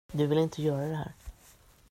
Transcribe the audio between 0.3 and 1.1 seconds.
inte göra det